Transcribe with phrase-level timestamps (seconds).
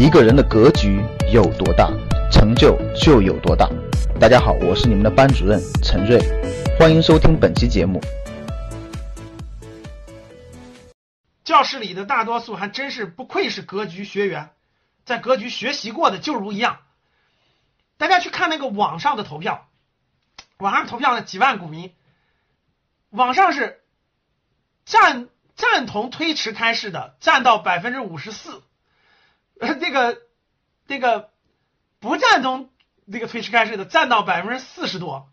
[0.00, 1.90] 一个人的格局有多大，
[2.32, 3.68] 成就就有多大。
[4.18, 6.18] 大家好，我是你们的班主任陈瑞，
[6.78, 8.00] 欢迎收听本期节目。
[11.44, 14.48] 教室里的大多数还真是不愧是格局学员，
[15.04, 16.78] 在格局学习过的就如一样。
[17.98, 19.68] 大家去看那个网上的投票，
[20.56, 21.92] 网上投票的几万股民，
[23.10, 23.82] 网上是
[24.86, 28.62] 赞赞同推迟开市的占到百分之五十四。
[29.60, 30.18] 呃，这个
[30.88, 31.30] 这个
[32.00, 32.70] 不赞同
[33.12, 35.30] 这个推迟开市的占到百分之四十多，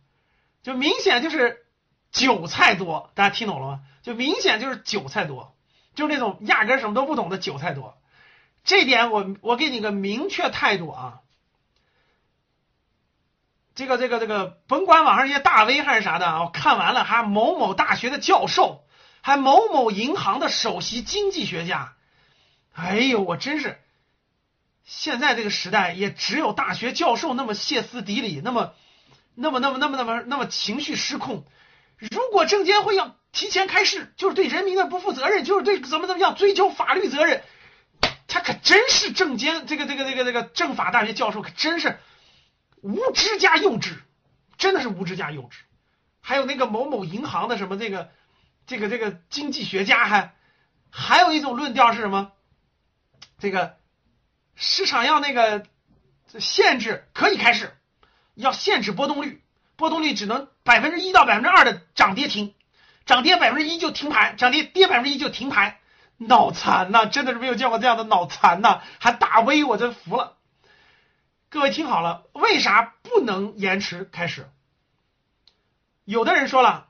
[0.64, 1.66] 就明显就是
[2.12, 3.80] 韭菜多，大家听懂了吗？
[4.04, 5.56] 就明显就是韭菜多，
[5.96, 7.98] 就那种压根什么都不懂的韭菜多。
[8.66, 11.20] 这点我我给你个明确态度啊，
[13.76, 18.84] 这个这个这个，甭管网上一些大 V 还是啥的啊，我看完了还某某大学的教授，
[19.22, 21.94] 还某某银行的首席经济学家，
[22.74, 23.82] 哎呦，我真是。
[24.88, 28.74] 现在这个时代，也只有大学教授那么歇斯底里，那么，
[29.36, 31.46] 那么，那么，那么，那么，那么情绪失控。
[31.98, 37.44] 如果证监会要提前开市，就是对人民的不负责任，就是对怎么怎么样追究法律责任，
[38.28, 42.00] 他可真是证监这个这个这个这个政法大学教授，可真是
[42.82, 43.94] 无知加幼稚，
[44.58, 45.56] 真的是无知加幼稚。
[46.22, 48.10] 还有那个某某银行的什么这个
[48.66, 50.34] 这个这个经济学家，还
[50.90, 52.32] 还有一种论调是什么？
[53.38, 53.76] 这个。
[54.60, 55.68] 市场要那个
[56.40, 57.78] 限制可以开市，
[58.34, 59.44] 要限制波动率，
[59.76, 62.56] 波动率只能百分之一到百分之二的涨跌停，
[63.06, 65.80] 涨跌百分之一就停牌，涨跌跌百分之一就停牌，
[66.18, 67.06] 脑残呐！
[67.06, 68.82] 真的是没有见过这样的脑残呐！
[69.00, 70.38] 还大 V，我真服了。
[71.50, 74.50] 各位听好了，为啥不能延迟开始？
[76.04, 76.88] 有的人说了，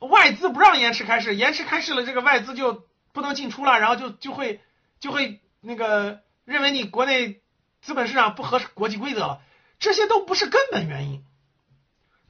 [0.00, 4.60] 外资不让延迟开市，延迟开市了，这个外资就不能进出了，然后就就会
[4.98, 6.24] 就会那个。
[6.44, 7.42] 认为你国内
[7.80, 9.42] 资本市场不合国际规则了，
[9.78, 11.24] 这些都不是根本原因。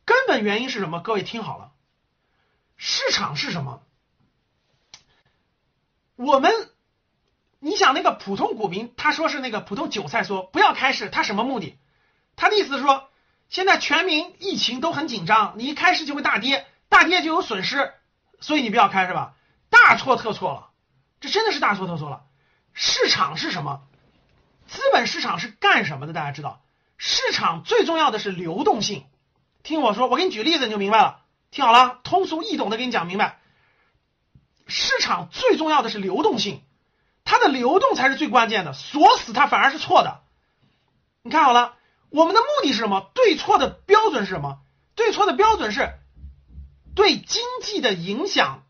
[0.04, 1.00] 根本原因是什么？
[1.00, 1.72] 各位听好了，
[2.76, 3.82] 市场是什么？
[6.16, 6.52] 我们，
[7.58, 11.78] 你想那个普通股民，他说是那个普通韭菜说不要开市，他什么目的？
[12.36, 13.08] 他的意思是说，
[13.48, 17.94] 现在全民疫情都很紧张，你一开市就会大跌，大跌就有损失，
[18.40, 19.34] 所以你不要开是吧？
[19.70, 20.70] 大错特错了，
[21.20, 22.26] 这真的是大错特错了。
[22.74, 23.86] 市场是什么？
[24.66, 26.12] 资本市场是干什么的？
[26.12, 26.62] 大家知道，
[26.96, 29.04] 市场最重要的是流动性。
[29.62, 31.22] 听我说，我给你举例子你就明白了。
[31.50, 33.38] 听好了，通俗易懂的给你讲明白。
[34.66, 36.62] 市场最重要的是流动性，
[37.24, 40.22] 它的流动才是最关键的，锁死它反而是错的。
[41.22, 41.76] 你看好了，
[42.10, 43.10] 我们的目的是什么？
[43.14, 44.58] 对错的标准是什么？
[44.94, 45.94] 对错的标准是
[46.94, 48.64] 对经济的影响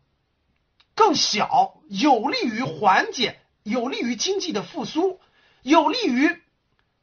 [0.95, 5.19] 更小，有利于缓解，有利于经济的复苏。
[5.65, 6.43] 有利于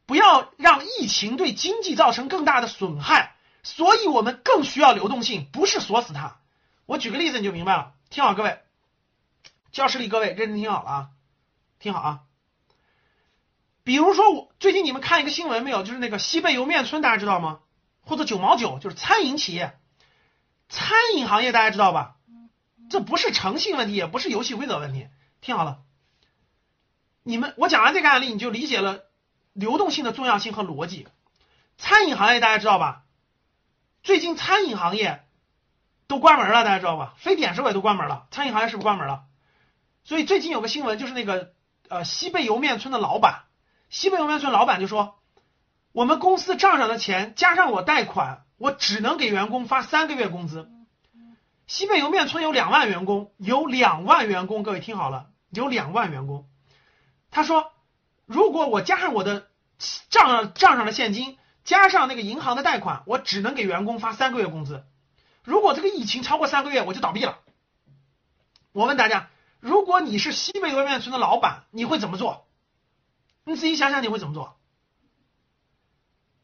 [0.05, 6.37] 不要让疫情对经济造成更大的损害，所以我们更需要流动性，不是锁死它。
[6.85, 7.91] 我举个例子你就明白了。
[8.09, 8.59] 听好，各位，
[9.73, 11.09] 教室里各位认真听好了啊，
[11.77, 12.21] 听好啊。
[13.83, 15.83] 比如说，我最近你们看一个新闻没有？
[15.83, 17.59] 就是那个西贝莜面村，大家知道吗？
[17.99, 19.77] 或者九毛九，就是餐饮企业，
[20.69, 22.15] 餐饮行业大家知道吧？
[22.89, 25.09] 这不是诚信问题，也不是游戏规则问题。
[25.41, 25.79] 听好了。
[27.23, 29.03] 你们，我讲完这个案例，你就理解了
[29.53, 31.07] 流动性的重要性和逻辑。
[31.77, 33.03] 餐饮行业大家知道吧？
[34.03, 35.23] 最近餐饮行业
[36.07, 37.13] 都关门了，大家知道吧？
[37.17, 39.23] 非典时候也都关门了，餐饮行业是不是关门了？
[40.03, 41.53] 所以最近有个新闻，就是那个
[41.87, 43.43] 呃西贝莜面村的老板，
[43.89, 45.15] 西贝莜面村老板就说，
[45.93, 50.69] 我们公司账上的钱加上我贷款，我只能给员工发三个月工资。
[51.67, 56.45] 西贝莜面村有两万员工，有两万员工，各位听好了，有两万员工。
[57.33, 57.73] 他说
[58.27, 59.49] ：“如果我加上我的
[60.09, 64.85] 账账上的现金，加上那个银行的贷款，我只能给员工发三个月工资。
[65.43, 67.39] 如果这个疫情超过三个月，我就倒闭了。”
[68.71, 69.29] 我问大家，
[69.59, 72.47] 如果你是西贝莜面村的老板，你会怎么做？
[73.45, 74.55] 你自己想想，你会怎么做？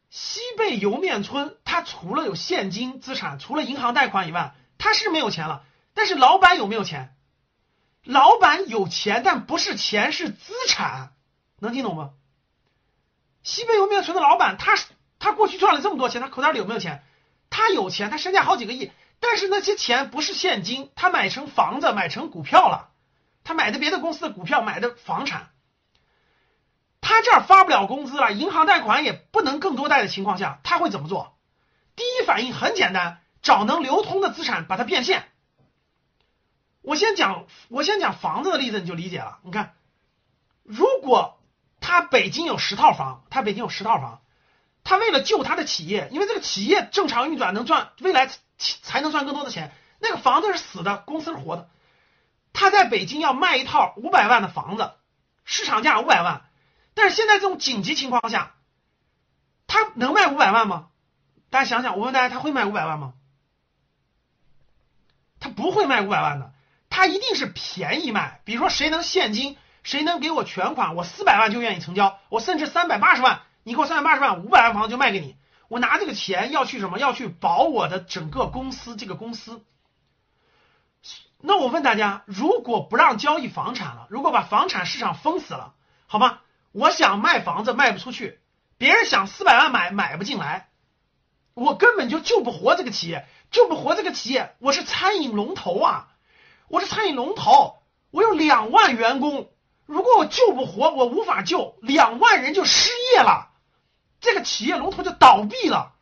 [0.10, 5.64] 西贝莜面村，它除了有现金资产，除了银行贷款以外，它是没有钱了。
[5.94, 7.16] 但是老板有没有钱？
[8.10, 11.14] 老板有钱，但不是钱，是资产，
[11.60, 12.10] 能听懂吗？
[13.44, 14.76] 西贝莜面村的老板，他
[15.20, 17.04] 他过去赚了这么多钱，他口袋里有没有钱？
[17.52, 22.90] 他有钱，他身价好几个亿，但是那些钱不是现金，他买成房子，买成股票了，
[23.44, 25.52] 他买的别的公司的股票，买的房产，
[27.02, 31.38] 他这儿发不了工资了，银行贷款也不能更多贷的情况下，他会怎么做？
[31.96, 35.30] 第一反应很简单，找能流通的资产把它变现。
[36.90, 39.38] 我先讲，我先讲房子的例子，你就理解了。
[39.44, 39.76] 你看，
[40.64, 41.40] 如果
[41.80, 44.24] 他北京有十套房，他北京有十套房，
[44.84, 48.28] 他为了救他的企业，因为这个企业正常运转能赚，未来
[48.58, 49.72] 才能赚更多的钱。
[50.00, 51.70] 那个房子是死的，公司是活的。
[52.54, 54.94] 他在北京要卖一套五百万的房子，
[55.46, 56.50] 市场价五百万，
[56.96, 58.56] 但是现在这种紧急情况下，
[59.68, 60.88] 他能卖五百万吗？
[61.52, 63.14] 大家想想，我问大家，他会卖五百万吗？
[65.40, 66.52] 他不会卖五百万的，
[66.90, 68.42] 他一定是便宜卖。
[68.46, 75.36] 比如说，谁能现金，谁能给我全款，我四百万就愿意成交，我甚至三百八十万，你给我三百八十万，五百万房子就卖给你。
[75.68, 77.00] 我拿这个钱要去什么？
[77.00, 79.64] 要去保我的整个公司，这个公司。
[81.42, 85.74] 那我问大家，如果不让交易房产了，如果把房产市场封死了，
[86.08, 86.40] 好吗？
[86.72, 88.40] 我想卖房子卖不出去，
[88.78, 90.70] 别人想四百万买买不进来，
[91.54, 94.56] 我根本就救不活这个企业，救不活这个企业。
[94.60, 96.08] 我是餐饮龙头啊，
[96.70, 97.80] 我是餐饮龙头，
[98.12, 99.50] 我有两万员工，
[99.86, 103.50] 如果我救不活，我无法救，两万人就失业了，
[104.22, 105.94] 这个企业龙头就倒闭了。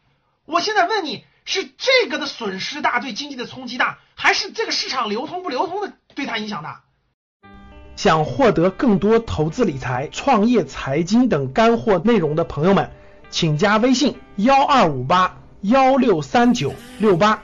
[0.46, 1.26] 我现在问你。
[1.50, 6.84] 是这个的损失大，对经济的冲击大，还是这个市场流通不流通的对它影响大？
[7.96, 12.92] 想获得更多投资理财、创业、财经等干货内容的朋友们，
[13.30, 17.42] 请加微信幺二五八幺六三九六八。